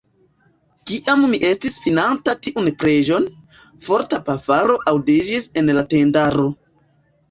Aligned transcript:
Kiam 0.91 1.25
mi 1.33 1.39
estis 1.49 1.77
finanta 1.83 2.35
tiun 2.47 2.71
preĝon, 2.85 3.29
forta 3.91 4.23
pafaro 4.33 4.83
aŭdiĝis 4.97 5.51
en 5.65 5.75
la 5.81 5.89
tendaro. 5.97 6.53